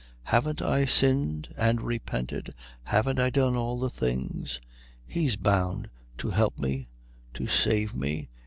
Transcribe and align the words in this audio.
Haven't 0.23 0.63
I 0.63 0.85
sinned 0.85 1.49
and 1.55 1.79
repented? 1.79 2.55
Haven't 2.85 3.19
I 3.19 3.29
done 3.29 3.55
all 3.55 3.77
the 3.77 3.91
things? 3.91 4.59
He's 5.05 5.35
bound 5.35 5.91
to 6.17 6.31
help 6.31 6.57
me, 6.57 6.87
to 7.35 7.45
save 7.45 7.93
me. 7.93 8.27